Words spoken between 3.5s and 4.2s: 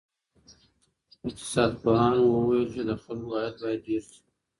باید ډېر سي.